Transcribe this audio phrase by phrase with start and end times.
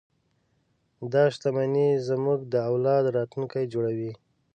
[1.13, 4.11] دا شتمنۍ زموږ د اولاد راتلونکی جوړوي.